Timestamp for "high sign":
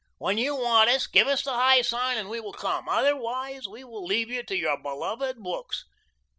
1.53-2.17